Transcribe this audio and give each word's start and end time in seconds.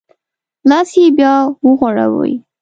لاس 0.69 0.89
یې 0.99 1.05
بیا 1.17 1.33
وغوړوی. 1.65 2.33